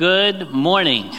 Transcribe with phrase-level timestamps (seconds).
[0.00, 1.14] Good morning.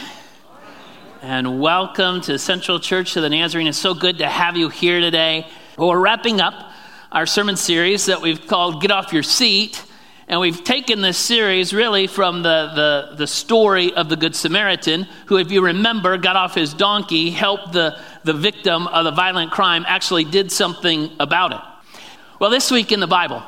[1.22, 3.68] And welcome to Central Church of the Nazarene.
[3.68, 5.46] It's so good to have you here today.
[5.78, 6.72] We're wrapping up
[7.12, 9.80] our sermon series that we've called Get Off Your Seat.
[10.26, 15.06] And we've taken this series really from the, the, the story of the Good Samaritan,
[15.26, 19.52] who, if you remember, got off his donkey, helped the, the victim of the violent
[19.52, 22.00] crime, actually did something about it.
[22.40, 23.44] Well, this week in the Bible,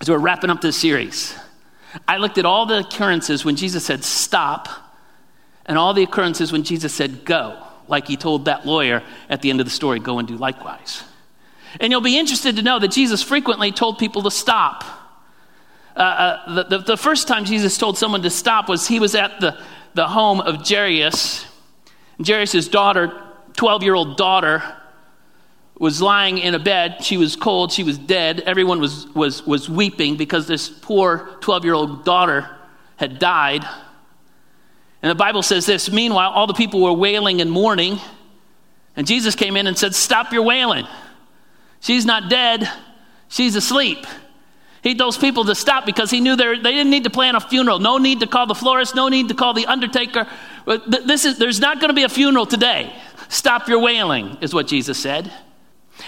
[0.00, 1.38] as we're wrapping up this series,
[2.06, 4.68] I looked at all the occurrences when Jesus said stop
[5.66, 9.50] and all the occurrences when Jesus said go, like he told that lawyer at the
[9.50, 11.02] end of the story, go and do likewise.
[11.80, 14.84] And you'll be interested to know that Jesus frequently told people to stop.
[15.96, 19.14] Uh, uh, the, the, the, first time Jesus told someone to stop was he was
[19.14, 19.58] at the,
[19.94, 21.46] the home of Jairus.
[22.24, 23.12] Jairus' daughter,
[23.56, 24.62] 12 year old daughter,
[25.78, 27.02] was lying in a bed.
[27.02, 27.72] She was cold.
[27.72, 28.40] She was dead.
[28.40, 32.48] Everyone was, was, was weeping because this poor 12 year old daughter
[32.96, 33.64] had died.
[35.02, 37.98] And the Bible says this Meanwhile, all the people were wailing and mourning.
[38.96, 40.86] And Jesus came in and said, Stop your wailing.
[41.80, 42.70] She's not dead,
[43.28, 44.06] she's asleep.
[44.82, 47.40] He told those people to stop because he knew they didn't need to plan a
[47.40, 47.78] funeral.
[47.78, 50.26] No need to call the florist, no need to call the undertaker.
[50.86, 52.94] This is, there's not going to be a funeral today.
[53.28, 55.32] Stop your wailing, is what Jesus said.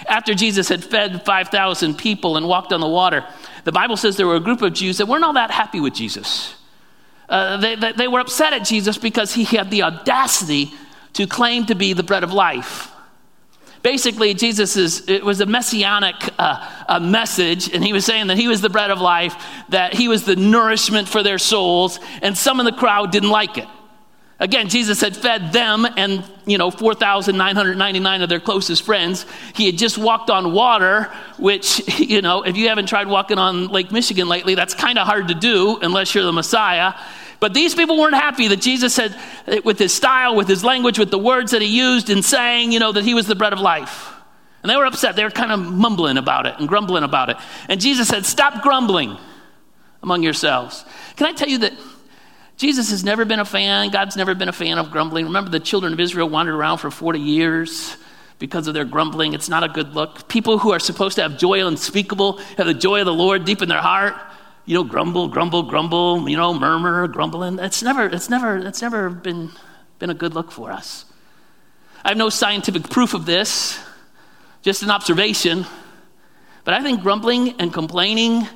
[0.08, 3.24] After Jesus had fed 5,000 people and walked on the water,
[3.64, 5.94] the Bible says there were a group of Jews that weren't all that happy with
[5.94, 6.54] Jesus.
[7.28, 10.72] Uh, they, they, they, were upset at Jesus because he had the audacity
[11.14, 12.92] to claim to be the bread of life.
[13.82, 18.36] Basically, Jesus is, it was a messianic uh, a message, and he was saying that
[18.36, 19.34] he was the bread of life,
[19.68, 23.58] that he was the nourishment for their souls, and some in the crowd didn't like
[23.58, 23.68] it.
[24.38, 29.24] Again, Jesus had fed them and, you know, 4,999 of their closest friends.
[29.54, 33.68] He had just walked on water, which, you know, if you haven't tried walking on
[33.68, 36.92] Lake Michigan lately, that's kind of hard to do unless you're the Messiah.
[37.40, 39.16] But these people weren't happy that Jesus had,
[39.64, 42.78] with his style, with his language, with the words that he used in saying, you
[42.78, 44.12] know, that he was the bread of life.
[44.62, 45.16] And they were upset.
[45.16, 47.36] They were kind of mumbling about it and grumbling about it.
[47.68, 49.16] And Jesus said, Stop grumbling
[50.02, 50.84] among yourselves.
[51.16, 51.72] Can I tell you that
[52.56, 55.26] Jesus has never been a fan, God's never been a fan of grumbling.
[55.26, 57.96] Remember, the children of Israel wandered around for 40 years
[58.38, 59.34] because of their grumbling.
[59.34, 60.28] It's not a good look.
[60.28, 63.60] People who are supposed to have joy unspeakable, have the joy of the Lord deep
[63.60, 64.14] in their heart,
[64.64, 67.58] you know, grumble, grumble, grumble, you know, murmur, grumbling.
[67.58, 69.50] It's never, it's never, it's never been,
[69.98, 71.04] been a good look for us.
[72.04, 73.78] I have no scientific proof of this,
[74.62, 75.66] just an observation.
[76.64, 78.46] But I think grumbling and complaining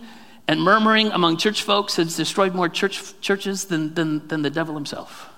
[0.50, 4.74] and murmuring among church folks has destroyed more church, churches than, than, than the devil
[4.74, 5.30] himself.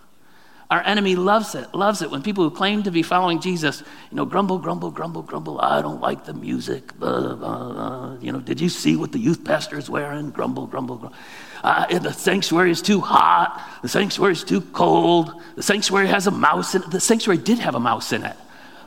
[0.70, 4.16] Our enemy loves it, loves it when people who claim to be following Jesus, you
[4.16, 5.60] know, grumble, grumble, grumble, grumble.
[5.60, 6.98] I don't like the music.
[6.98, 8.16] Blah, blah, blah.
[8.22, 10.30] You know, did you see what the youth pastor is wearing?
[10.30, 11.18] Grumble, grumble, grumble.
[11.62, 13.62] Uh, the sanctuary is too hot.
[13.82, 15.42] The sanctuary is too cold.
[15.56, 16.90] The sanctuary has a mouse in it.
[16.90, 18.36] The sanctuary did have a mouse in it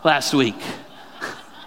[0.03, 0.59] last week.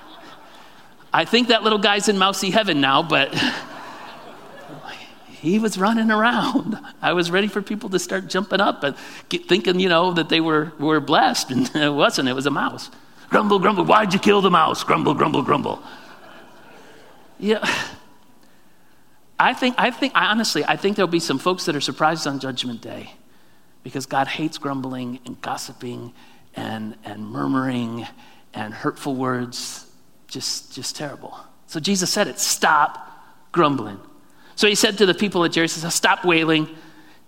[1.13, 3.33] I think that little guy's in mousy heaven now, but
[5.41, 6.79] he was running around.
[7.03, 8.97] I was ready for people to start jumping up and
[9.29, 12.29] get, thinking, you know, that they were, were blessed, and it wasn't.
[12.29, 12.91] It was a mouse.
[13.31, 13.85] Grumble, grumble.
[13.85, 14.85] Why'd you kill the mouse?
[14.85, 15.83] Grumble, grumble, grumble.
[17.39, 17.61] Yeah.
[19.41, 22.41] I think, I think, honestly, I think there'll be some folks that are surprised on
[22.41, 23.13] Judgment Day
[23.85, 26.13] because God hates grumbling and gossiping
[26.57, 28.05] and, and murmuring
[28.53, 29.87] and hurtful words.
[30.27, 31.39] Just, just terrible.
[31.69, 33.09] So Jesus said it stop
[33.53, 34.01] grumbling.
[34.59, 36.69] So he said to the people at Jericho, Stop wailing.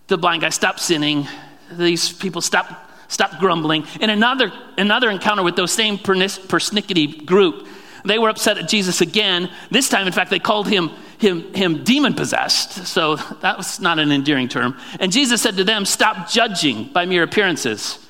[0.09, 1.29] The blind guy, stop sinning.
[1.71, 3.87] These people, stop, stop grumbling.
[4.01, 7.69] In another, another encounter with those same persnickety group,
[8.05, 9.49] they were upset at Jesus again.
[9.71, 12.89] This time, in fact, they called him, him, him demon possessed.
[12.89, 14.77] So that was not an endearing term.
[14.99, 18.05] And Jesus said to them, Stop judging by mere appearances,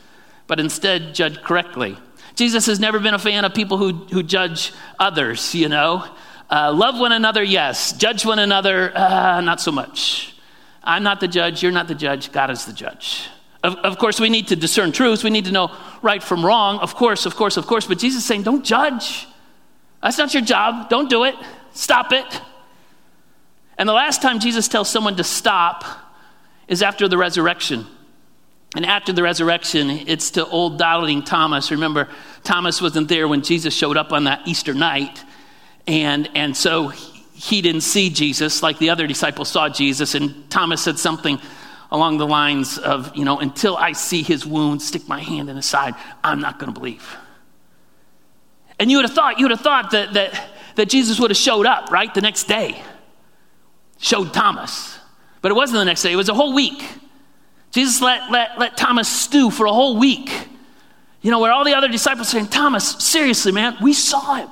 [0.46, 1.98] but instead judge correctly.
[2.36, 6.06] Jesus has never been a fan of people who, who judge others, you know.
[6.50, 7.92] Uh, love one another, yes.
[7.92, 10.34] Judge one another, uh, not so much.
[10.82, 13.28] I'm not the judge, you're not the judge, God is the judge.
[13.62, 15.70] Of, of course, we need to discern truths, We need to know
[16.02, 16.78] right from wrong.
[16.78, 17.86] Of course, of course, of course.
[17.86, 19.28] But Jesus is saying, don't judge.
[20.02, 20.88] That's not your job.
[20.88, 21.34] Don't do it.
[21.72, 22.40] Stop it.
[23.76, 25.84] And the last time Jesus tells someone to stop
[26.68, 27.86] is after the resurrection.
[28.74, 31.70] And after the resurrection, it's to old doubting Thomas.
[31.70, 32.08] Remember,
[32.44, 35.24] Thomas wasn't there when Jesus showed up on that Easter night.
[35.86, 36.88] And, and so
[37.34, 40.14] he didn't see Jesus like the other disciples saw Jesus.
[40.14, 41.40] And Thomas said something
[41.90, 45.56] along the lines of, you know, until I see his wound, stick my hand in
[45.56, 47.16] his side, I'm not going to believe.
[48.78, 51.36] And you would have thought, you would have thought that, that, that Jesus would have
[51.36, 52.80] showed up, right, the next day.
[53.98, 54.98] Showed Thomas.
[55.42, 56.82] But it wasn't the next day, it was a whole week.
[57.72, 60.30] Jesus let, let, let Thomas stew for a whole week.
[61.22, 64.50] You know, where all the other disciples saying, Thomas, seriously, man, we saw him.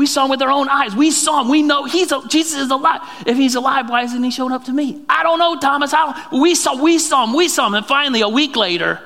[0.00, 0.96] We saw him with our own eyes.
[0.96, 1.50] We saw him.
[1.50, 3.02] We know he's a, Jesus is alive.
[3.26, 5.04] If he's alive, why isn't he showing up to me?
[5.10, 5.92] I don't know, Thomas.
[5.92, 7.34] I don't, we saw, we saw him.
[7.34, 7.74] We saw him.
[7.74, 8.98] And finally, a week later,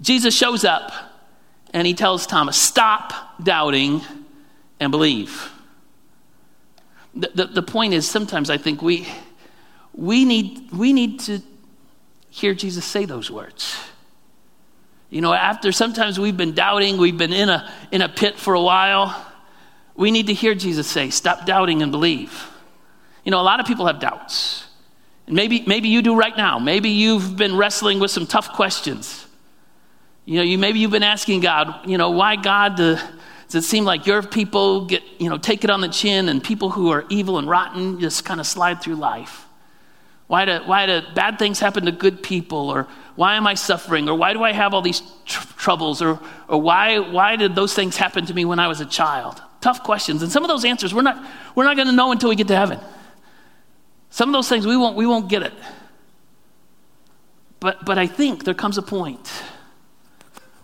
[0.00, 0.92] Jesus shows up
[1.74, 3.12] and he tells Thomas, Stop
[3.44, 4.00] doubting
[4.80, 5.52] and believe.
[7.14, 9.06] The, the, the point is, sometimes I think we,
[9.92, 11.42] we, need, we need to
[12.30, 13.76] hear Jesus say those words.
[15.10, 18.54] You know, after sometimes we've been doubting, we've been in a, in a pit for
[18.54, 19.28] a while,
[19.94, 22.48] we need to hear Jesus say, Stop doubting and believe.
[23.24, 24.66] You know, a lot of people have doubts.
[25.26, 26.58] And maybe, maybe you do right now.
[26.58, 29.26] Maybe you've been wrestling with some tough questions.
[30.24, 33.00] You know, you, maybe you've been asking God, you know, why God does
[33.54, 36.70] it seem like your people get, you know, take it on the chin and people
[36.70, 39.46] who are evil and rotten just kind of slide through life?
[40.26, 42.70] Why do, why do bad things happen to good people?
[42.70, 44.08] Or why am I suffering?
[44.08, 46.00] Or why do I have all these tr- troubles?
[46.00, 49.42] Or, or why, why did those things happen to me when I was a child?
[49.62, 50.22] Tough questions.
[50.22, 51.24] And some of those answers we're not,
[51.54, 52.80] we're not going to know until we get to heaven.
[54.10, 55.54] Some of those things we won't, we won't get it.
[57.60, 59.26] But, but I think there comes a point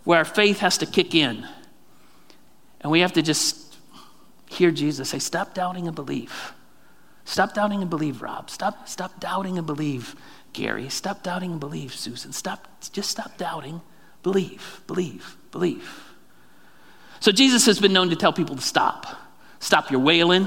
[0.03, 1.47] where our faith has to kick in.
[2.81, 3.77] And we have to just
[4.47, 6.53] hear Jesus say, Stop doubting and believe.
[7.25, 8.50] Stop doubting and believe, Rob.
[8.50, 10.17] Stop, stop doubting and believe,
[10.53, 10.89] Gary.
[10.89, 12.33] Stop doubting and believe, Susan.
[12.33, 13.81] Stop, just stop doubting.
[14.25, 16.07] Believe, believe, believe.
[17.20, 19.06] So Jesus has been known to tell people to stop.
[19.61, 20.47] Stop your wailing.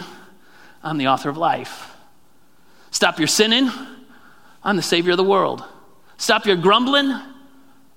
[0.84, 1.92] I'm the author of life.
[2.92, 3.70] Stop your sinning.
[4.64, 5.64] I'm the Savior of the world.
[6.18, 7.14] Stop your grumbling.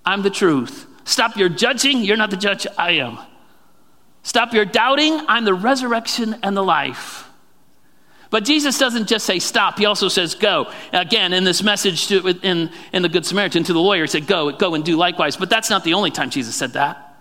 [0.05, 0.87] I'm the truth.
[1.05, 1.99] Stop your judging.
[1.99, 2.67] You're not the judge.
[2.79, 3.19] I am.
[4.23, 5.21] Stop your doubting.
[5.29, 7.29] I'm the resurrection and the life.
[8.31, 10.73] But Jesus doesn't just say stop, he also says go.
[10.93, 14.27] Again, in this message to, in, in the Good Samaritan to the lawyer, he said
[14.27, 15.37] go, go and do likewise.
[15.37, 17.14] But that's not the only time Jesus said that.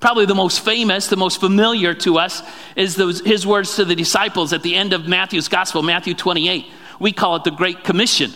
[0.00, 2.42] Probably the most famous, the most familiar to us
[2.76, 6.66] is those, his words to the disciples at the end of Matthew's gospel, Matthew 28.
[7.00, 8.32] We call it the Great Commission.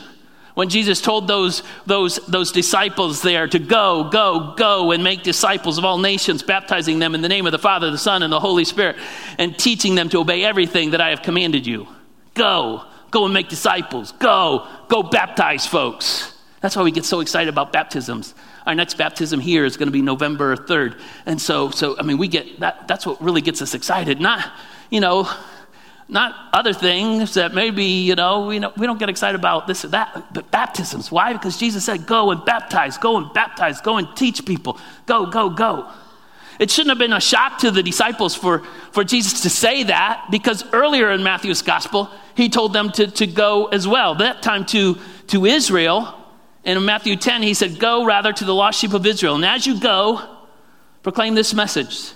[0.55, 5.79] When Jesus told those, those, those disciples there to go, go, go and make disciples
[5.79, 8.41] of all nations, baptizing them in the name of the Father, the Son, and the
[8.41, 8.97] Holy Spirit,
[9.39, 11.89] and teaching them to obey everything that I have commanded you.
[12.35, 12.85] Go.
[13.11, 14.13] Go and make disciples.
[14.13, 14.67] Go.
[14.89, 16.32] Go baptize folks.
[16.63, 18.35] That's why we get so excited about baptisms.
[18.67, 20.99] Our next baptism here is going to be November 3rd.
[21.27, 24.21] And so, so I mean, we get that, that's what really gets us excited.
[24.21, 24.49] Not,
[24.89, 25.29] you know,
[26.09, 29.85] not other things that maybe, you know, we, know, we don't get excited about this
[29.85, 31.11] or that, but baptisms.
[31.11, 31.33] Why?
[31.33, 34.79] Because Jesus said, go and baptize, go and baptize, go and teach people.
[35.07, 35.91] Go, go, go.
[36.61, 38.61] It shouldn't have been a shock to the disciples for,
[38.93, 43.27] for Jesus to say that because earlier in Matthew's gospel, he told them to, to
[43.27, 44.15] go as well.
[44.15, 44.99] That time to,
[45.29, 46.22] to Israel.
[46.65, 49.35] And in Matthew 10, he said, Go rather to the lost sheep of Israel.
[49.35, 50.21] And as you go,
[51.03, 52.13] proclaim this message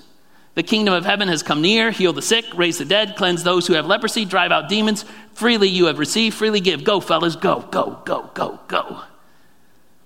[0.55, 1.91] The kingdom of heaven has come near.
[1.91, 5.05] Heal the sick, raise the dead, cleanse those who have leprosy, drive out demons.
[5.35, 6.85] Freely you have received, freely give.
[6.85, 9.03] Go, fellas, go, go, go, go, go.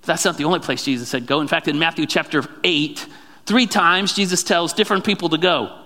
[0.01, 1.41] But that's not the only place Jesus said go.
[1.41, 3.07] In fact, in Matthew chapter 8,
[3.47, 5.77] three times Jesus tells different people to go.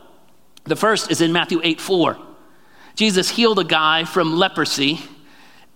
[0.64, 2.18] The first is in Matthew 8 4.
[2.94, 5.00] Jesus healed a guy from leprosy,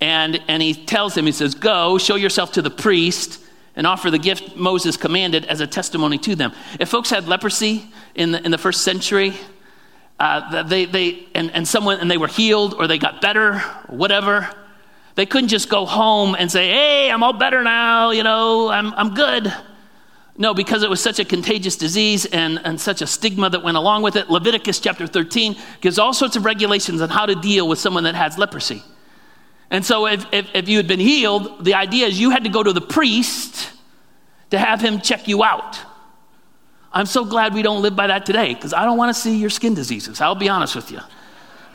[0.01, 3.41] and, and he tells him, he says, Go, show yourself to the priest,
[3.75, 6.53] and offer the gift Moses commanded as a testimony to them.
[6.81, 9.35] If folks had leprosy in the, in the first century,
[10.19, 14.49] uh, they, they, and, and someone, and they were healed or they got better whatever,
[15.15, 18.93] they couldn't just go home and say, Hey, I'm all better now, you know, I'm,
[18.95, 19.53] I'm good.
[20.41, 23.77] No, because it was such a contagious disease and, and such a stigma that went
[23.77, 24.31] along with it.
[24.31, 28.15] Leviticus chapter 13 gives all sorts of regulations on how to deal with someone that
[28.15, 28.83] has leprosy.
[29.71, 32.51] And so, if, if, if you had been healed, the idea is you had to
[32.51, 33.71] go to the priest
[34.51, 35.79] to have him check you out.
[36.93, 39.37] I'm so glad we don't live by that today because I don't want to see
[39.37, 40.21] your skin diseases.
[40.21, 41.01] I'll be honest with you.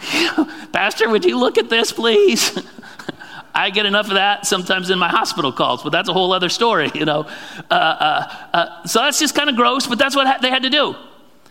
[0.71, 2.59] Pastor, would you look at this, please?
[3.55, 6.49] I get enough of that sometimes in my hospital calls, but that's a whole other
[6.49, 7.27] story, you know.
[7.69, 10.63] Uh, uh, uh, so that's just kind of gross, but that's what ha- they had
[10.63, 10.95] to do.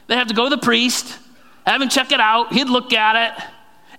[0.09, 1.17] They have to go to the priest,
[1.65, 2.53] have him check it out.
[2.53, 3.45] He'd look at it.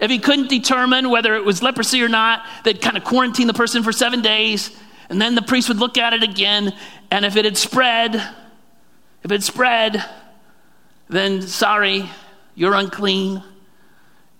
[0.03, 3.53] If he couldn't determine whether it was leprosy or not, they'd kind of quarantine the
[3.53, 4.69] person for seven days,
[5.07, 6.73] and then the priest would look at it again.
[7.09, 8.15] And if it had spread,
[9.23, 10.03] if it spread,
[11.07, 12.09] then sorry,
[12.53, 13.43] you're unclean.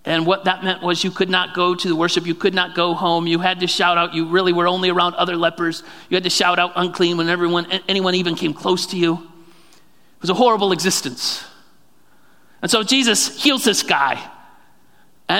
[0.04, 2.74] And what that meant was you could not go to the worship, you could not
[2.74, 3.26] go home.
[3.26, 4.12] You had to shout out.
[4.12, 5.82] You really were only around other lepers.
[6.10, 9.14] You had to shout out unclean when everyone, anyone even came close to you.
[9.14, 11.42] It was a horrible existence.
[12.60, 14.30] And so Jesus heals this guy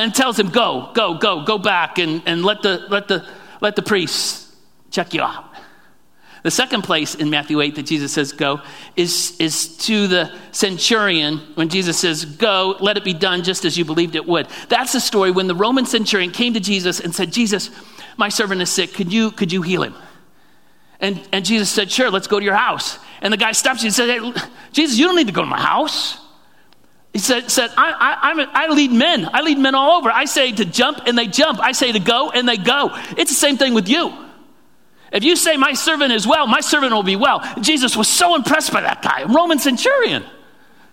[0.02, 3.26] and tells him, Go, go, go, go back and, and let, the, let, the,
[3.60, 4.52] let the priest
[4.90, 5.44] check you out.
[6.42, 8.60] The second place in Matthew 8 that Jesus says go
[8.96, 13.78] is, is to the centurion when Jesus says, Go, let it be done just as
[13.78, 14.48] you believed it would.
[14.68, 17.70] That's the story when the Roman centurion came to Jesus and said, Jesus,
[18.18, 18.92] my servant is sick.
[18.92, 19.94] Could you, could you heal him?
[21.00, 22.98] And, and Jesus said, Sure, let's go to your house.
[23.24, 24.32] And the guy stops you and said, hey,
[24.72, 26.18] Jesus, you don't need to go to my house.
[27.14, 27.92] He said, said I,
[28.52, 29.30] I, I, lead men.
[29.32, 30.10] I lead men all over.
[30.10, 31.60] I say to jump and they jump.
[31.60, 32.90] I say to go and they go.
[33.16, 34.12] It's the same thing with you.
[35.12, 37.40] If you say, My servant is well, my servant will be well.
[37.60, 40.24] Jesus was so impressed by that guy, Roman centurion.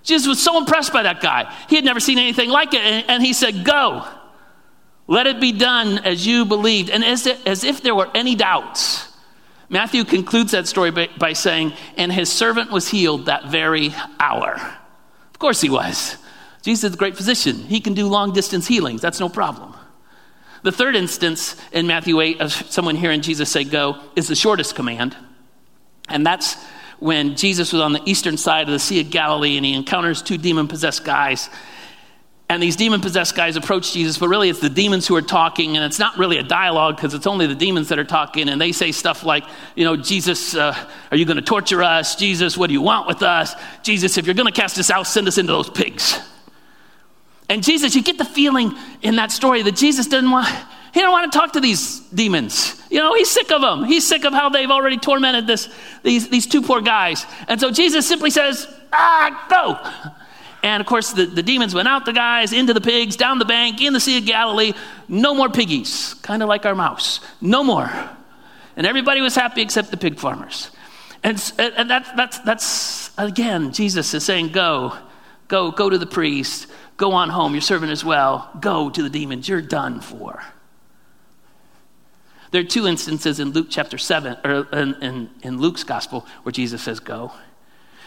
[0.04, 1.52] Jesus was so impressed by that guy.
[1.68, 2.82] He had never seen anything like it.
[2.82, 4.08] And, and he said, Go,
[5.08, 6.92] let it be done as you believed.
[6.92, 9.08] And as, as if there were any doubts,
[9.70, 14.78] Matthew concludes that story by, by saying, And his servant was healed that very hour.
[15.42, 16.18] Of course he was.
[16.62, 17.56] Jesus is a great physician.
[17.64, 19.02] He can do long distance healings.
[19.02, 19.74] That's no problem.
[20.62, 24.76] The third instance in Matthew 8 of someone hearing Jesus say go is the shortest
[24.76, 25.18] command.
[26.08, 26.64] And that's
[27.00, 30.22] when Jesus was on the eastern side of the Sea of Galilee and he encounters
[30.22, 31.50] two demon possessed guys.
[32.52, 35.78] And these demon possessed guys approach Jesus, but really it's the demons who are talking,
[35.78, 38.50] and it's not really a dialogue because it's only the demons that are talking.
[38.50, 40.76] And they say stuff like, you know, Jesus, uh,
[41.12, 42.18] are you going to torture us?
[42.18, 43.56] Jesus, what do you want with us?
[43.84, 46.20] Jesus, if you're going to cast us out, send us into those pigs.
[47.48, 50.50] And Jesus, you get the feeling in that story that Jesus didn't want,
[50.94, 52.84] he didn't want to talk to these demons.
[52.90, 53.86] You know, he's sick of them.
[53.86, 55.70] He's sick of how they've already tormented this,
[56.04, 57.26] these, these two poor guys.
[57.48, 60.18] And so Jesus simply says, ah, go.
[60.64, 63.46] And of course, the, the demons went out the guys, into the pigs, down the
[63.46, 64.74] bank, in the Sea of Galilee.
[65.08, 67.20] No more piggies, kind of like our mouse.
[67.42, 67.92] No more.
[68.76, 70.70] And everybody was happy except the pig farmers.
[71.24, 74.96] And, and that, that's, that's, again, Jesus is saying, go,
[75.48, 76.68] go, go to the priest
[77.02, 78.48] Go on home, your servant is well.
[78.60, 80.44] Go to the demons, you're done for.
[82.52, 86.52] There are two instances in Luke chapter 7, or in, in, in Luke's gospel, where
[86.52, 87.32] Jesus says, Go.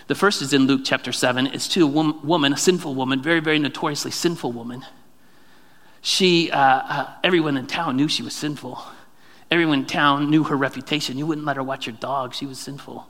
[0.06, 1.46] The first is in Luke chapter 7.
[1.48, 4.84] It's to a woman, a sinful woman, very, very notoriously sinful woman.
[6.02, 8.82] She, uh, uh, everyone in town knew she was sinful.
[9.50, 11.16] Everyone in town knew her reputation.
[11.16, 13.08] You wouldn't let her watch your dog, she was sinful.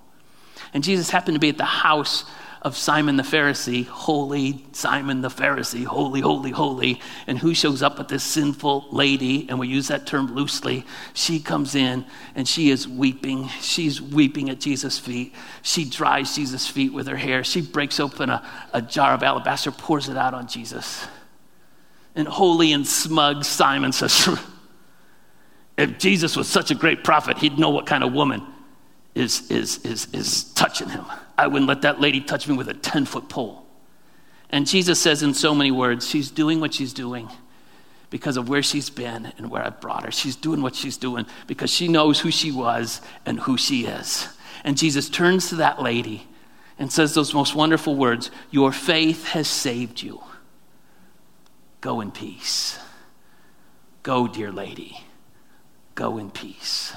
[0.73, 2.25] And Jesus happened to be at the house
[2.65, 6.99] of Simon the Pharisee, holy Simon the Pharisee, holy, holy, holy.
[7.27, 9.47] And who shows up with this sinful lady?
[9.51, 10.87] And we use that term loosely.
[11.13, 13.49] She comes in and she is weeping.
[13.61, 15.35] She's weeping at Jesus' feet.
[15.61, 17.45] She dries Jesus' feet with her hair.
[17.45, 18.43] She breaks open a,
[18.73, 21.07] a jar of alabaster, pours it out on Jesus.
[22.15, 24.27] And holy and smug Simon says,
[25.77, 28.54] If Jesus was such a great prophet, he'd know what kind of woman
[29.15, 31.05] is, is, is, is touching him.
[31.39, 33.67] I wouldn't let that lady touch me with a 10 foot pole.
[34.51, 37.29] And Jesus says in so many words, she's doing what she's doing
[38.11, 40.13] because of where she's been and where I brought her.
[40.13, 44.29] She's doing what she's doing because she knows who she was and who she is.
[44.63, 46.27] And Jesus turns to that lady
[46.79, 50.23] and says those most wonderful words Your faith has saved you.
[51.81, 52.79] Go in peace.
[54.03, 55.01] Go, dear lady.
[55.95, 56.95] Go in peace.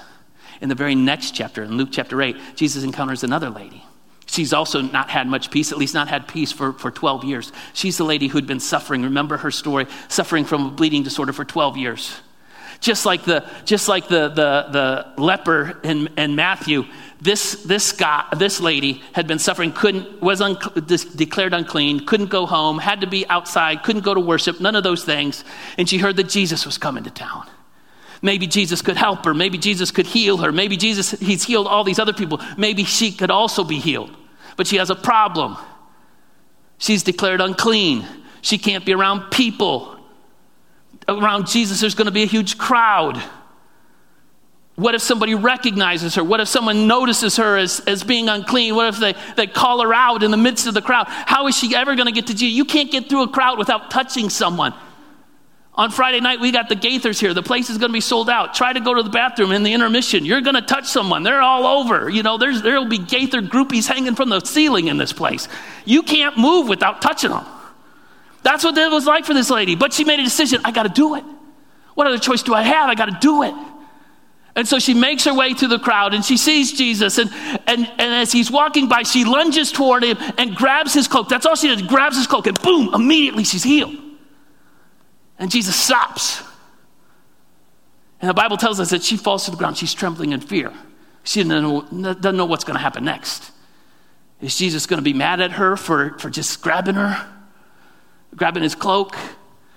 [0.62, 3.84] In the very next chapter, in Luke chapter 8, Jesus encounters another lady.
[4.28, 7.52] She's also not had much peace, at least not had peace for, for 12 years.
[7.74, 9.04] She's the lady who'd been suffering.
[9.04, 12.20] Remember her story, suffering from a bleeding disorder for 12 years.
[12.80, 14.68] Just like the, just like the, the,
[15.16, 16.86] the leper in, in Matthew,
[17.20, 20.58] this, this, guy, this lady had been suffering, couldn't, was un,
[21.16, 24.84] declared unclean, couldn't go home, had to be outside, couldn't go to worship, none of
[24.84, 25.44] those things.
[25.78, 27.48] And she heard that Jesus was coming to town.
[28.22, 29.34] Maybe Jesus could help her.
[29.34, 30.52] Maybe Jesus could heal her.
[30.52, 32.42] Maybe Jesus, he's healed all these other people.
[32.58, 34.16] Maybe she could also be healed.
[34.56, 35.58] But she has a problem.
[36.78, 38.06] She's declared unclean.
[38.42, 39.98] She can't be around people.
[41.08, 43.22] Around Jesus, there's going to be a huge crowd.
[44.76, 46.24] What if somebody recognizes her?
[46.24, 48.76] What if someone notices her as, as being unclean?
[48.76, 51.06] What if they, they call her out in the midst of the crowd?
[51.08, 52.56] How is she ever going to get to Jesus?
[52.56, 54.76] You can't get through a crowd without touching someone.
[55.78, 57.36] On Friday night, we got the Gaithers here.
[57.36, 58.56] The place is going to be sold out.
[58.56, 60.26] Try to go to the bathroom in the intermission.
[60.26, 61.22] You're going to touch someone.
[61.22, 62.10] They're all over.
[62.10, 65.48] You know, there'll be Gaither groupies hanging from the ceiling in this place.
[65.86, 67.46] You can't move without touching them.
[68.42, 69.76] That's what it was like for this lady.
[69.76, 71.24] But she made a decision I got to do it.
[71.94, 72.90] What other choice do I have?
[72.90, 73.54] I got to do it.
[74.56, 77.20] And so she makes her way through the crowd and she sees Jesus.
[77.20, 77.32] And,
[77.68, 81.30] and, and as he's walking by, she lunges toward him and grabs his cloak.
[81.30, 84.07] That's all she does, grabs his cloak, and boom, immediately she's healed.
[85.40, 86.44] And Jesus stops.
[88.20, 89.78] And the Bible tells us that she falls to the ground.
[89.78, 90.74] She's trembling in fear.
[91.24, 93.52] She doesn't know, doesn't know what's going to happen next.
[94.42, 97.28] Is Jesus going to be mad at her for, for just grabbing her,
[98.36, 99.16] grabbing his cloak?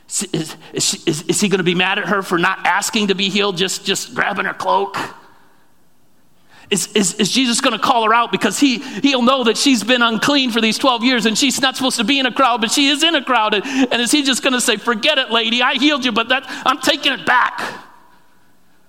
[0.09, 3.15] Is, is, is, is, he going to be mad at her for not asking to
[3.15, 4.97] be healed, just, just grabbing her cloak?
[6.69, 9.83] Is, is, is Jesus going to call her out because he, he'll know that she's
[9.83, 12.61] been unclean for these 12 years and she's not supposed to be in a crowd,
[12.61, 13.55] but she is in a crowd?
[13.55, 16.29] And, and is he just going to say, Forget it, lady, I healed you, but
[16.29, 17.61] that, I'm taking it back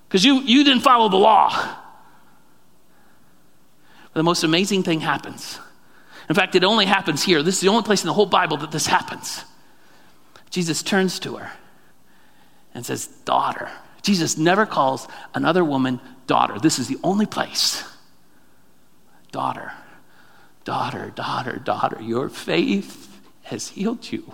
[0.07, 1.49] because you, you didn't follow the law?
[4.13, 5.57] But the most amazing thing happens.
[6.29, 7.41] In fact, it only happens here.
[7.43, 9.43] This is the only place in the whole Bible that this happens.
[10.49, 11.51] Jesus turns to her
[12.73, 13.71] and says, Daughter.
[14.01, 15.99] Jesus never calls another woman
[16.31, 16.57] daughter.
[16.59, 17.83] This is the only place.
[19.33, 19.73] Daughter,
[20.63, 24.33] daughter, daughter, daughter, your faith has healed you.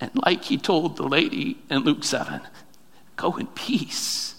[0.00, 2.40] And like he told the lady in Luke 7,
[3.16, 4.36] go in peace.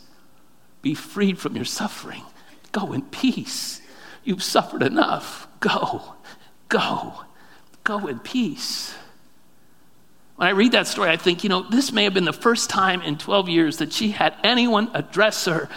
[0.81, 2.23] Be freed from your suffering.
[2.71, 3.81] Go in peace.
[4.23, 5.49] You've suffered enough.
[5.59, 6.15] Go,
[6.69, 7.25] go,
[7.83, 8.95] go in peace.
[10.37, 12.69] When I read that story, I think, you know, this may have been the first
[12.69, 15.67] time in 12 years that she had anyone address her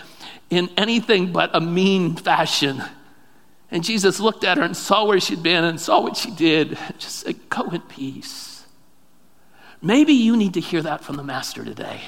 [0.51, 2.83] in anything but a mean fashion.
[3.71, 6.77] And Jesus looked at her and saw where she'd been and saw what she did.
[6.99, 8.67] Just said, Go in peace.
[9.81, 12.03] Maybe you need to hear that from the Master today.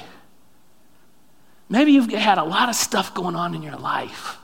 [1.69, 4.37] Maybe you've had a lot of stuff going on in your life.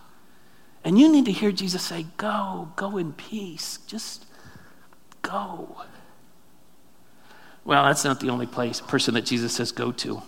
[0.83, 3.77] And you need to hear Jesus say, Go, go in peace.
[3.85, 4.25] Just
[5.21, 5.83] go.
[7.69, 10.23] Well, that's not the only place, person that Jesus says go to.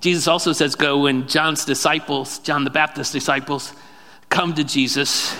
[0.00, 3.72] Jesus also says go when John's disciples, John the Baptist's disciples,
[4.28, 5.32] come to Jesus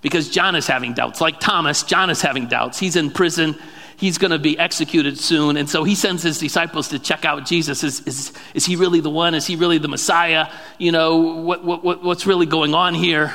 [0.00, 1.20] because John is having doubts.
[1.20, 2.78] Like Thomas, John is having doubts.
[2.78, 3.54] He's in prison.
[3.98, 5.58] He's going to be executed soon.
[5.58, 7.84] And so he sends his disciples to check out Jesus.
[7.84, 9.34] Is, is, is he really the one?
[9.34, 10.50] Is he really the Messiah?
[10.78, 13.34] You know, what, what, what's really going on here?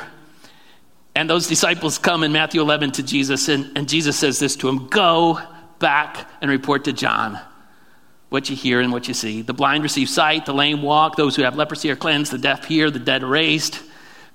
[1.13, 4.70] And those disciples come in Matthew 11 to Jesus, and, and Jesus says this to
[4.70, 5.39] him Go
[5.84, 7.40] back and report to John
[8.30, 9.44] what you hear and what you see.
[9.44, 12.66] The blind receive sight, the lame walk, those who have leprosy are cleansed, the deaf
[12.66, 13.78] hear, the dead are raised.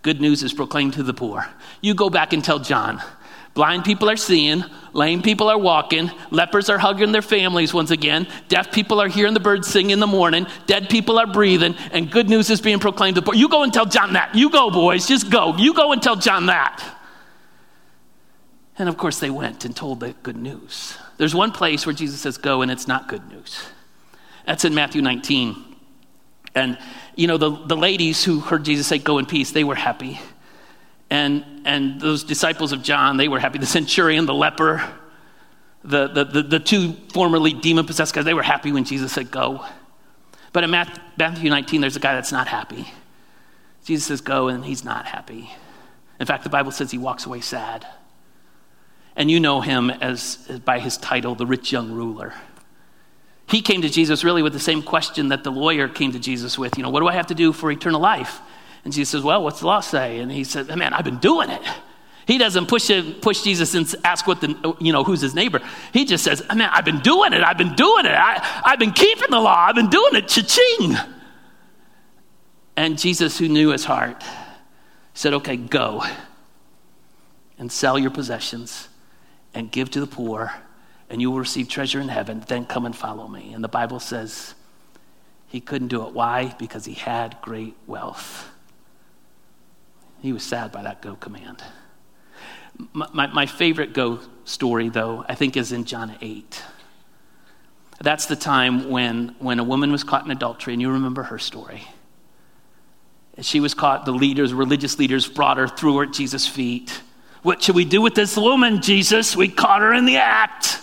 [0.02, 1.48] Good news is proclaimed to the poor.
[1.80, 3.02] You go back and tell John.
[3.54, 4.62] Blind people are seeing,
[4.92, 9.34] lame people are walking, lepers are hugging their families once again, deaf people are hearing
[9.34, 12.78] the birds sing in the morning, dead people are breathing, and good news is being
[12.78, 13.34] proclaimed to the poor.
[13.34, 14.32] You go and tell John that.
[14.36, 15.56] You go, boys, just go.
[15.56, 16.84] You go and tell John that.
[18.78, 20.96] And of course, they went and told the good news.
[21.18, 23.66] There's one place where Jesus says, Go, and it's not good news.
[24.46, 25.64] That's in Matthew 19.
[26.54, 26.78] And,
[27.14, 30.18] you know, the, the ladies who heard Jesus say, Go in peace, they were happy.
[31.10, 33.58] And, and those disciples of John, they were happy.
[33.58, 34.88] The centurion, the leper,
[35.84, 39.30] the, the, the, the two formerly demon possessed guys, they were happy when Jesus said,
[39.30, 39.64] Go.
[40.52, 42.86] But in Matthew 19, there's a guy that's not happy.
[43.84, 45.50] Jesus says, Go, and he's not happy.
[46.20, 47.86] In fact, the Bible says he walks away sad.
[49.18, 52.34] And you know him as, by his title, the rich young ruler.
[53.48, 56.56] He came to Jesus really with the same question that the lawyer came to Jesus
[56.56, 56.76] with.
[56.76, 58.40] You know, what do I have to do for eternal life?
[58.84, 60.20] And Jesus says, Well, what's the law say?
[60.20, 61.60] And he said, Man, I've been doing it.
[62.28, 65.62] He doesn't push, push Jesus and ask what the, you know, who's his neighbor.
[65.92, 67.42] He just says, Man, I've been doing it.
[67.42, 68.12] I've been doing it.
[68.12, 69.66] I, I've been keeping the law.
[69.66, 70.28] I've been doing it.
[70.28, 70.96] Cha-ching.
[72.76, 74.22] And Jesus, who knew his heart,
[75.14, 76.04] said, Okay, go
[77.58, 78.88] and sell your possessions
[79.54, 80.52] and give to the poor,
[81.10, 82.44] and you will receive treasure in heaven.
[82.46, 83.52] Then come and follow me.
[83.52, 84.54] And the Bible says
[85.48, 86.12] he couldn't do it.
[86.12, 86.54] Why?
[86.58, 88.50] Because he had great wealth.
[90.20, 91.62] He was sad by that go command.
[92.92, 96.62] My, my, my favorite go story, though, I think is in John 8.
[98.00, 101.38] That's the time when, when a woman was caught in adultery, and you remember her
[101.38, 101.82] story.
[103.40, 107.00] She was caught, the leaders, religious leaders, brought her, threw her at Jesus' feet.
[107.48, 109.34] What should we do with this woman, Jesus?
[109.34, 110.82] We caught her in the act.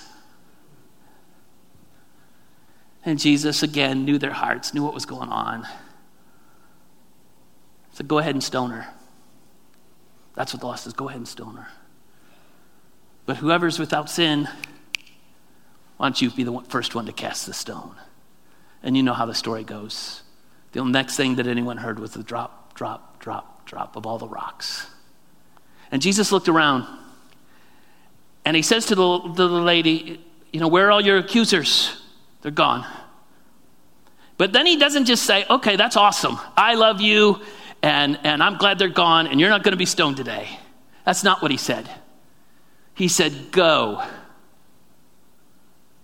[3.05, 5.67] And Jesus, again, knew their hearts, knew what was going on.
[7.93, 8.87] So Go ahead and stone her.
[10.33, 11.67] That's what the law says go ahead and stone her.
[13.27, 14.49] But whoever's without sin,
[15.97, 17.95] why don't you be the first one to cast the stone?
[18.81, 20.23] And you know how the story goes.
[20.71, 24.27] The next thing that anyone heard was the drop, drop, drop, drop of all the
[24.27, 24.87] rocks.
[25.91, 26.85] And Jesus looked around
[28.43, 30.19] and he says to the, the lady,
[30.51, 32.01] You know, where are all your accusers?
[32.41, 32.85] They're gone.
[34.37, 36.39] But then he doesn't just say, Okay, that's awesome.
[36.55, 37.41] I love you
[37.81, 40.47] and, and I'm glad they're gone and you're not going to be stoned today.
[41.05, 41.89] That's not what he said.
[42.93, 44.03] He said, Go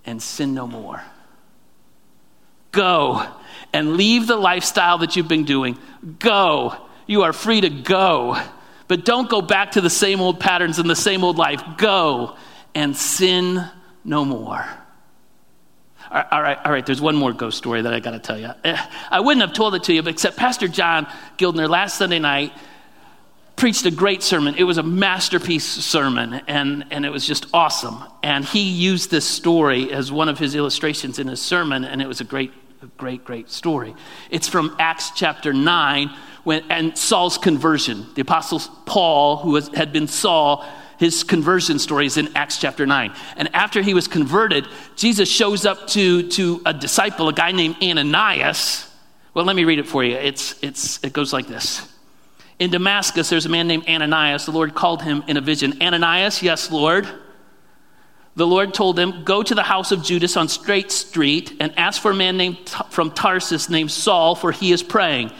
[0.06, 1.02] and sin no more.
[2.72, 3.26] Go
[3.74, 5.78] and leave the lifestyle that you've been doing.
[6.20, 6.76] Go.
[7.06, 8.42] You are free to go
[8.92, 11.64] but don't go back to the same old patterns and the same old life.
[11.78, 12.36] Go
[12.76, 13.64] and sin
[14.04, 14.66] no more.
[16.12, 18.50] All right, all right, there's one more ghost story that I got to tell you.
[18.66, 18.78] Eh,
[19.10, 22.52] I wouldn't have told it to you, except Pastor John Gildner last Sunday night
[23.56, 24.56] preached a great sermon.
[24.58, 28.04] It was a masterpiece sermon, and, and it was just awesome.
[28.24, 32.10] And he used this story as one of his illustrations in his sermon, and it
[32.10, 32.52] was a great,
[32.82, 33.96] a great, great story.
[34.30, 38.08] It's from Acts chapter 9 when, and Saul's conversion.
[38.16, 40.66] The apostle Paul, who was, had been Saul,
[40.98, 43.14] his conversion story is in Acts chapter 9.
[43.36, 47.78] And after he was converted, Jesus shows up to, to a disciple, a guy named
[47.82, 48.88] Ananias.
[49.34, 50.16] Well, let me read it for you.
[50.16, 51.88] It's, it's, it goes like this.
[52.60, 54.46] In Damascus, there's a man named Ananias.
[54.46, 55.82] The Lord called him in a vision.
[55.82, 57.08] Ananias, yes, Lord.
[58.36, 62.00] The Lord told him, Go to the house of Judas on Straight Street and ask
[62.00, 65.32] for a man named from Tarsus named Saul, for he is praying.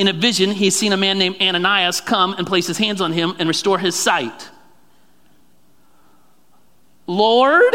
[0.00, 3.12] In a vision, he's seen a man named Ananias come and place his hands on
[3.12, 4.48] him and restore his sight.
[7.06, 7.74] Lord,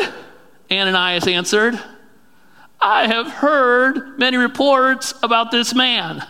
[0.72, 1.80] Ananias answered,
[2.82, 6.26] I have heard many reports about this man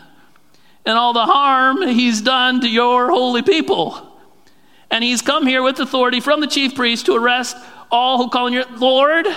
[0.85, 4.19] and all the harm he's done to your holy people.
[4.91, 7.55] And he's come here with authority from the chief priest to arrest
[7.89, 9.27] all who call on your Lord.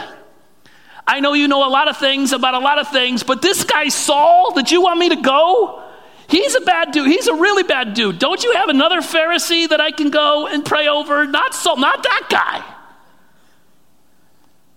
[1.07, 3.63] I know you know a lot of things about a lot of things, but this
[3.63, 5.85] guy Saul that you want me to go,
[6.29, 7.09] he's a bad dude.
[7.09, 8.19] He's a really bad dude.
[8.19, 11.27] Don't you have another Pharisee that I can go and pray over?
[11.27, 12.75] Not so, not that guy.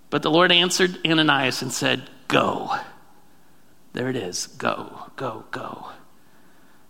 [0.10, 2.76] But the Lord answered Ananias and said, Go.
[3.94, 4.48] There it is.
[4.48, 5.88] Go, go, go.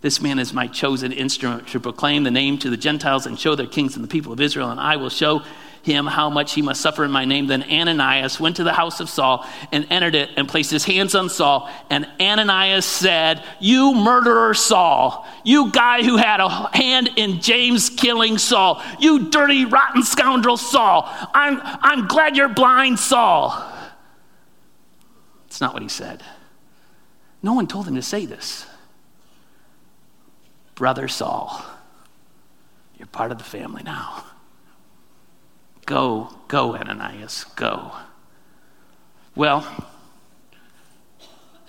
[0.02, 3.54] This man is my chosen instrument to proclaim the name to the Gentiles and show
[3.54, 5.42] their kings and the people of Israel, and I will show
[5.84, 7.46] him how much he must suffer in my name.
[7.46, 11.14] Then Ananias went to the house of Saul and entered it and placed his hands
[11.14, 11.70] on Saul.
[11.90, 18.38] And Ananias said, You murderer Saul, you guy who had a hand in James killing
[18.38, 23.70] Saul, you dirty, rotten scoundrel Saul, I'm, I'm glad you're blind, Saul.
[25.46, 26.22] It's not what he said.
[27.42, 28.66] No one told him to say this.
[30.74, 31.62] Brother Saul,
[32.96, 34.24] you're part of the family now.
[35.86, 37.92] Go, go, Ananias, go.
[39.34, 39.60] Well,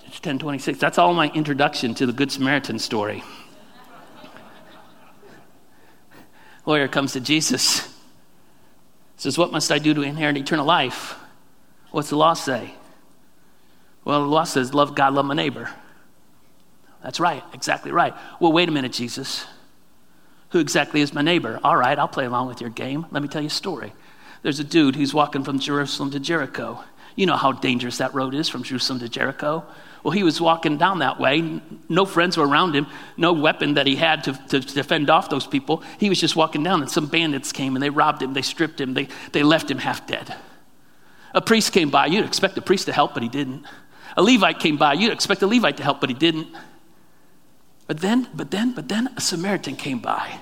[0.06, 0.78] it's 1026.
[0.78, 3.24] That's all my introduction to the Good Samaritan story.
[6.66, 7.92] Lawyer comes to Jesus,
[9.16, 11.14] says, What must I do to inherit eternal life?
[11.90, 12.74] What's the law say?
[14.04, 15.68] Well, the law says, Love God, love my neighbor.
[17.02, 18.14] That's right, exactly right.
[18.40, 19.44] Well, wait a minute, Jesus.
[20.50, 21.60] Who exactly is my neighbor?
[21.62, 23.06] All right, I'll play along with your game.
[23.10, 23.92] Let me tell you a story.
[24.44, 26.84] There's a dude who's walking from Jerusalem to Jericho.
[27.16, 29.64] You know how dangerous that road is from Jerusalem to Jericho.
[30.02, 31.62] Well, he was walking down that way.
[31.88, 35.46] No friends were around him, no weapon that he had to, to, defend off those
[35.46, 35.82] people.
[35.98, 38.78] He was just walking down, and some bandits came and they robbed him, they stripped
[38.78, 40.36] him, they, they left him half dead.
[41.32, 42.04] A priest came by.
[42.04, 43.64] You'd expect a priest to help, but he didn't.
[44.14, 44.92] A Levite came by.
[44.92, 46.48] You'd expect a Levite to help, but he didn't.
[47.86, 50.40] But then, but then, but then a Samaritan came by.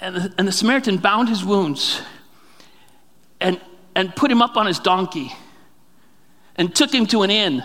[0.00, 2.02] And the, and the Samaritan bound his wounds
[3.40, 3.60] and,
[3.94, 5.32] and put him up on his donkey
[6.56, 7.64] and took him to an inn.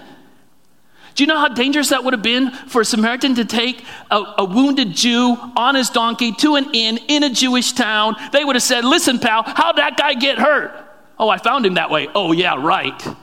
[1.13, 4.23] Do you know how dangerous that would have been for a Samaritan to take a,
[4.37, 8.15] a, wounded Jew on his donkey to an inn in a Jewish town?
[8.31, 10.71] They would have said, Listen, pal, how'd that guy get hurt?
[11.19, 12.07] Oh, I found him that way.
[12.15, 13.15] Oh, yeah, right.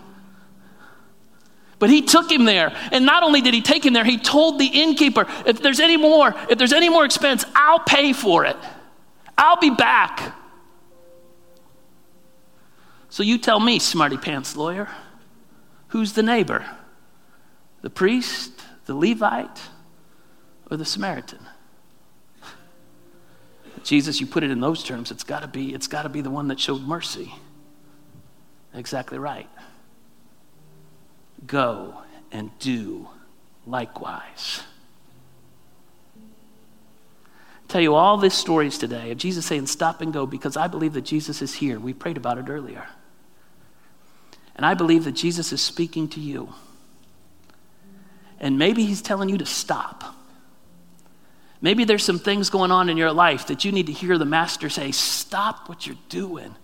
[1.79, 2.77] But he took him there.
[2.93, 5.97] And not only did he take him there, he told the innkeeper, if there's any
[5.97, 8.57] more, if there's any more expense, I'll pay for it.
[9.39, 10.35] I'll be back.
[13.09, 14.89] So you tell me, smarty pants lawyer,
[15.89, 16.69] who's the neighbor?
[17.81, 18.53] The priest,
[18.85, 19.63] the Levite,
[20.71, 21.39] or the Samaritan?
[23.85, 26.21] Jesus, you put it in those terms, it's got to be it's got to be
[26.21, 27.33] the one that showed mercy.
[28.75, 29.49] Exactly right
[31.47, 33.09] go and do
[33.67, 34.63] likewise.
[37.69, 40.95] Tell you all these stories today of Jesus saying, Stop and go, because I believe
[40.95, 41.79] that Jesus is here.
[41.79, 42.87] We prayed about it earlier.
[44.57, 46.53] And I believe that Jesus is speaking to you.
[48.41, 50.17] And maybe he's telling you to stop.
[51.61, 54.25] Maybe there's some things going on in your life that you need to hear the
[54.25, 56.55] Master say, Stop what you're doing.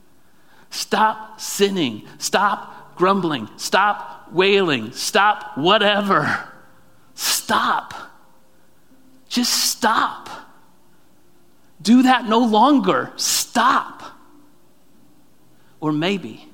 [0.71, 2.03] Stop sinning.
[2.19, 3.49] Stop grumbling.
[3.57, 4.93] Stop wailing.
[4.93, 6.49] Stop whatever.
[7.15, 7.95] Stop.
[9.29, 10.24] Just stop.
[11.85, 13.13] Do that no longer.
[13.17, 14.03] Stop.
[15.81, 16.49] Or maybe,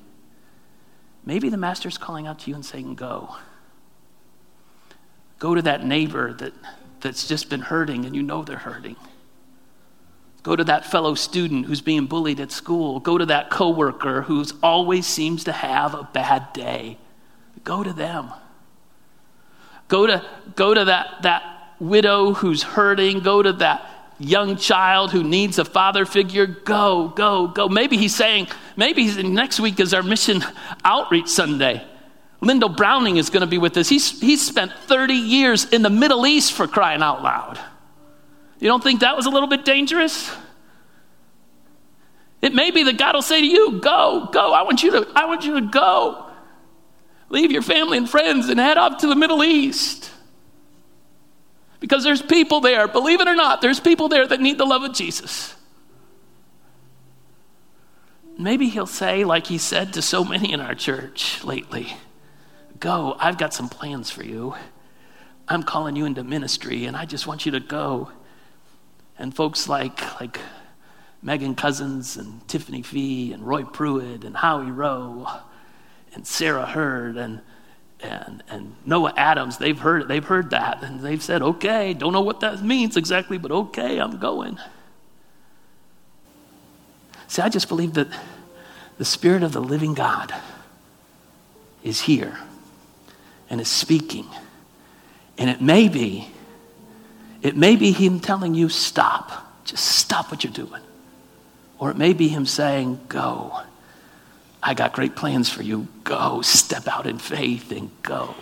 [1.25, 3.35] maybe the master's calling out to you and saying, Go.
[5.39, 6.53] Go to that neighbor that,
[6.99, 8.97] that's just been hurting and you know they're hurting.
[10.43, 12.99] Go to that fellow student who's being bullied at school.
[12.99, 16.97] Go to that coworker who always seems to have a bad day.
[17.63, 18.31] Go to them.
[19.87, 23.21] Go to, go to that, that widow who's hurting.
[23.21, 23.90] Go to that
[24.23, 27.67] young child who needs a father figure, go, go, go.
[27.67, 30.43] Maybe he's saying, maybe he's, next week is our mission
[30.83, 31.85] outreach Sunday.
[32.41, 33.87] Lyndall Browning is going to be with us.
[33.87, 37.59] He's, he's spent 30 years in the Middle East for crying out loud.
[38.59, 40.31] You don't think that was a little bit dangerous?
[42.41, 44.53] It may be that God will say to you, Go, go.
[44.53, 46.27] I want you to, I want you to go.
[47.29, 50.11] Leave your family and friends and head off to the Middle East.
[51.81, 54.83] Because there's people there, believe it or not, there's people there that need the love
[54.83, 55.55] of Jesus.
[58.37, 61.97] Maybe he'll say, like he said to so many in our church lately,
[62.79, 64.55] Go, I've got some plans for you.
[65.47, 68.09] I'm calling you into ministry, and I just want you to go.
[69.19, 70.39] And folks like, like
[71.21, 75.27] Megan Cousins and Tiffany Fee and Roy Pruitt and Howie Rowe
[76.13, 77.41] and Sarah Hurd and
[78.03, 82.21] and, and Noah Adams, they've heard, they've heard that and they've said, okay, don't know
[82.21, 84.57] what that means exactly, but okay, I'm going.
[87.27, 88.07] See, I just believe that
[88.97, 90.33] the Spirit of the living God
[91.83, 92.37] is here
[93.49, 94.27] and is speaking.
[95.37, 96.27] And it may be,
[97.41, 100.81] it may be Him telling you, stop, just stop what you're doing.
[101.79, 103.61] Or it may be Him saying, go
[104.63, 105.87] I got great plans for you.
[106.03, 108.35] Go, step out in faith and go.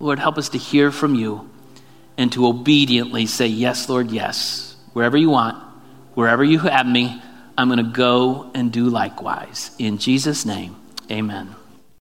[0.00, 1.48] Lord, help us to hear from you
[2.18, 4.76] and to obediently say, Yes, Lord, yes.
[4.92, 5.56] Wherever you want,
[6.14, 7.20] wherever you have me,
[7.56, 9.70] I'm going to go and do likewise.
[9.78, 10.76] In Jesus' name,
[11.10, 11.54] amen.